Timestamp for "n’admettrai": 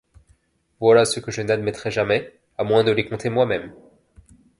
1.43-1.91